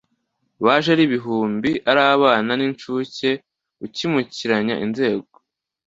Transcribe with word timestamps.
Baje 0.65 0.89
ari 0.95 1.03
ibihumbi 1.07 1.71
Ari 1.89 2.01
abana 2.15 2.49
b’incuke 2.59 3.29
Ukimukiranya 3.85 4.75
inzego 4.85 5.33